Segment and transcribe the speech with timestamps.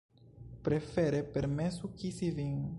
[0.67, 2.61] Prefere permesu kisi vin.